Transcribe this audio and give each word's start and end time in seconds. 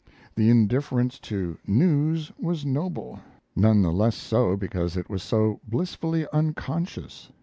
[The 0.33 0.49
indifference 0.49 1.19
to 1.19 1.59
'news' 1.67 2.31
was 2.39 2.65
noble 2.65 3.19
none 3.55 3.83
the 3.83 3.91
less 3.91 4.15
so 4.15 4.57
because 4.57 4.97
it 4.97 5.11
was 5.11 5.21
so 5.21 5.59
blissfully 5.69 6.25
unconscious. 6.33 7.31